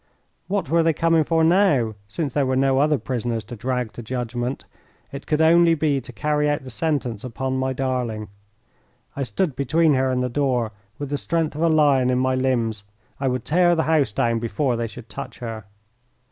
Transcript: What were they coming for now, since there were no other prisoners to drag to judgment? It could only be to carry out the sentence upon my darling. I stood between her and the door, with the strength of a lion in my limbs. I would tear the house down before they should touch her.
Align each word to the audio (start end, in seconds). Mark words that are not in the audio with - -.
What 0.47 0.67
were 0.67 0.81
they 0.81 0.93
coming 0.93 1.23
for 1.23 1.43
now, 1.43 1.93
since 2.07 2.33
there 2.33 2.47
were 2.47 2.55
no 2.55 2.79
other 2.79 2.97
prisoners 2.97 3.43
to 3.43 3.55
drag 3.55 3.93
to 3.93 4.01
judgment? 4.01 4.65
It 5.11 5.27
could 5.27 5.41
only 5.41 5.75
be 5.75 6.01
to 6.01 6.11
carry 6.11 6.49
out 6.49 6.63
the 6.63 6.71
sentence 6.71 7.23
upon 7.23 7.59
my 7.59 7.71
darling. 7.71 8.29
I 9.15 9.21
stood 9.21 9.55
between 9.55 9.93
her 9.93 10.09
and 10.09 10.23
the 10.23 10.27
door, 10.27 10.71
with 10.97 11.11
the 11.11 11.17
strength 11.19 11.53
of 11.53 11.61
a 11.61 11.69
lion 11.69 12.09
in 12.09 12.17
my 12.17 12.33
limbs. 12.33 12.83
I 13.19 13.27
would 13.27 13.45
tear 13.45 13.75
the 13.75 13.83
house 13.83 14.11
down 14.11 14.39
before 14.39 14.75
they 14.75 14.87
should 14.87 15.07
touch 15.07 15.37
her. 15.37 15.65